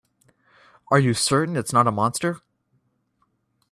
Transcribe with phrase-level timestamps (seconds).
[0.89, 2.41] Are you certain it's not a monster?